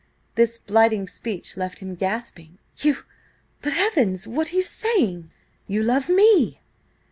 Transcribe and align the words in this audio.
This 0.33 0.57
blighting 0.57 1.07
speech 1.07 1.55
left 1.55 1.77
him 1.77 1.93
gasping. 1.93 2.57
"You–but–heavens! 2.79 4.25
what 4.27 4.51
are 4.51 4.55
you 4.55 4.63
saying? 4.63 5.29
You 5.67 5.83
love 5.83 6.09
me!" 6.09 6.59